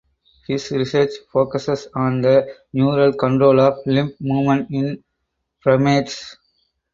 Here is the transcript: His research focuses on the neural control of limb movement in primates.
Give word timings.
His 0.47 0.71
research 0.71 1.11
focuses 1.31 1.87
on 1.93 2.21
the 2.21 2.51
neural 2.73 3.13
control 3.13 3.59
of 3.61 3.85
limb 3.85 4.15
movement 4.19 4.71
in 4.71 5.03
primates. 5.61 6.37